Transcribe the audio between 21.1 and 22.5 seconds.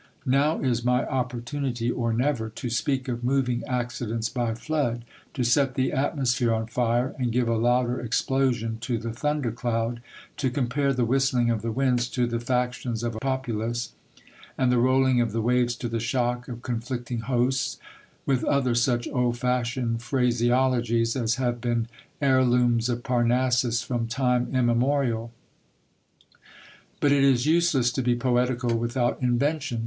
as have been heir